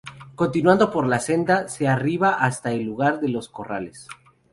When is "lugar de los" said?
2.81-3.49